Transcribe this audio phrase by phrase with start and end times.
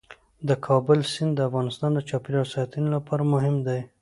[0.47, 3.79] د کابل سیند د افغانستان د چاپیریال ساتنې لپاره مهم دی.